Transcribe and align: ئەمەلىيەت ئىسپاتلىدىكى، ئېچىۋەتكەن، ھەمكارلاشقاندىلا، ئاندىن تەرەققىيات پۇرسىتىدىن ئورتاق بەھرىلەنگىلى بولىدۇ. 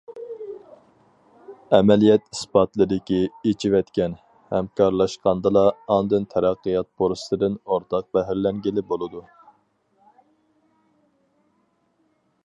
ئەمەلىيەت 1.77 2.23
ئىسپاتلىدىكى، 2.35 3.19
ئېچىۋەتكەن، 3.49 4.15
ھەمكارلاشقاندىلا، 4.55 5.63
ئاندىن 5.97 6.27
تەرەققىيات 6.33 6.91
پۇرسىتىدىن 7.03 7.59
ئورتاق 7.61 8.09
بەھرىلەنگىلى 8.19 8.87
بولىدۇ. 8.95 9.25